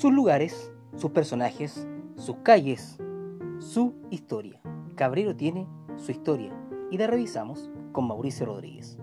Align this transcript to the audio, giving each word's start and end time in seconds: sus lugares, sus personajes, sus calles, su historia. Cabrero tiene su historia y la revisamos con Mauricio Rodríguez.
sus 0.00 0.14
lugares, 0.14 0.72
sus 0.96 1.10
personajes, 1.10 1.86
sus 2.16 2.36
calles, 2.36 2.96
su 3.58 3.92
historia. 4.08 4.58
Cabrero 4.94 5.36
tiene 5.36 5.68
su 5.98 6.10
historia 6.10 6.58
y 6.90 6.96
la 6.96 7.06
revisamos 7.06 7.70
con 7.92 8.08
Mauricio 8.08 8.46
Rodríguez. 8.46 8.96